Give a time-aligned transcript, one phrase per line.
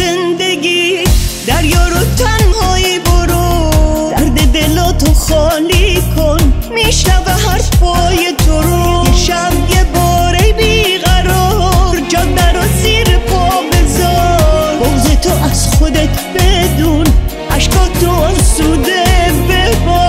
[0.00, 0.98] زندگی
[1.46, 3.70] دریا رو تنهایی برو
[4.10, 6.52] درد دلاتو خالی کن.
[6.74, 11.96] میشنوه هر پای تو رو یه شب یه باره بیقرار.
[12.08, 14.76] جاده رو زیر پا بذار.
[14.80, 17.06] بغز تو از خودت بدون
[17.50, 19.04] عشقاتو آسوده
[19.48, 20.04] ببا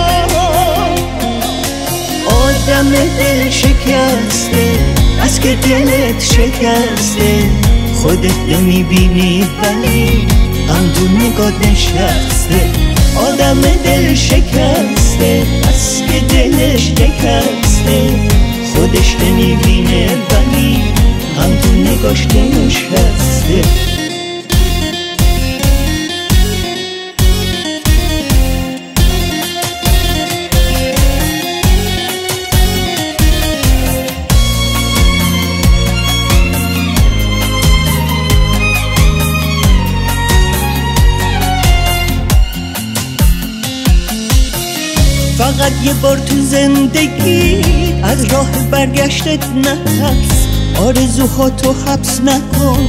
[2.28, 4.80] آدم دل شکسته
[5.22, 7.70] از که دلت شکسته.
[8.02, 10.27] خودت نمی‌بینی ولی
[10.67, 12.69] غم نگاه نشسته.
[13.16, 18.30] آدم دل شکسته از که دلش شکسته.
[18.75, 20.83] خودش نمی‌بینه ولی
[21.38, 24.00] غم نگاش نشسته.
[45.62, 47.62] فقط یه بار تو زندگی
[48.04, 50.48] از راه برگشتت نترس.
[50.80, 52.88] آرزوها تو حبس نکن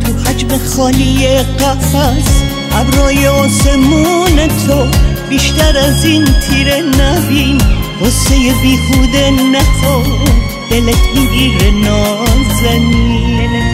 [0.00, 2.28] تو حجم خالی قفص
[2.72, 4.86] ابرای آسمون تو
[5.30, 7.60] بیشتر از این تیره نبین.
[8.00, 10.28] واسه بیهوده نخور
[10.70, 13.73] دلت می‌گیره نازنین.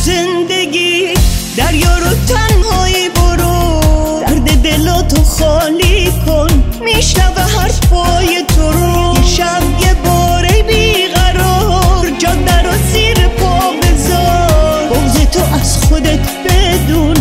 [0.00, 1.14] زندگی
[1.56, 3.80] دریا رو تنهایی برو
[4.20, 6.64] درد دلاتو خالی کن.
[6.84, 12.10] میشنوه حرفای تو رو شب یه بار بیقرار.
[12.18, 14.88] جاده رو زیر پا بذار.
[14.88, 17.16] بغز تو از خودت بدون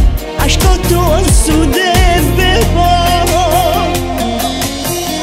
[0.89, 1.93] تو آسوده
[2.37, 3.87] ببار.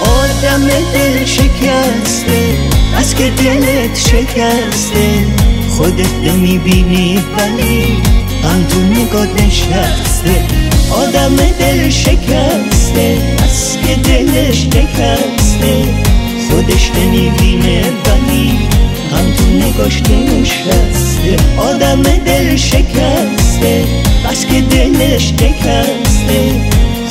[0.02, 2.58] آدم دل شکسته
[2.98, 5.55] از که دلت شکسته.
[5.76, 8.02] خودت نمی‌بینی ولی
[8.42, 10.44] غم تو نگاه نشسته
[10.90, 15.84] آدم دل شکسته از که دلش شکسته.
[16.50, 18.58] خودش نمی‌بینه ولی
[19.10, 23.84] غم تو نگاش نشسته آدم دل شکسته
[24.24, 26.60] بس که دلش شکسته.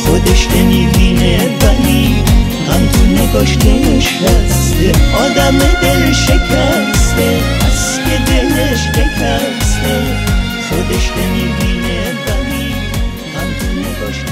[0.05, 2.15] خودش نمی‌بینه ولی
[2.67, 4.91] غم تو نگاش نشسته
[5.25, 6.94] آدم دل شکسته.
[7.15, 10.01] شکسته از که دلش شکسته.
[10.69, 12.71] خودش نمی‌بینه ولی
[13.35, 14.24] هم تو نگاش